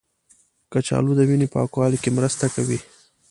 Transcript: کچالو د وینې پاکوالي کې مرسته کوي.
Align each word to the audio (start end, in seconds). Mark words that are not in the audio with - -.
کچالو 0.71 1.11
د 1.17 1.21
وینې 1.29 1.47
پاکوالي 1.53 1.97
کې 2.03 2.09
مرسته 2.17 2.45
کوي. 2.55 2.79